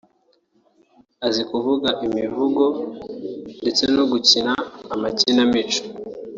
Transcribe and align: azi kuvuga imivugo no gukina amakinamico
azi 1.27 1.41
kuvuga 1.49 1.89
imivugo 2.07 2.63
no 3.95 4.03
gukina 4.11 4.53
amakinamico 4.93 5.81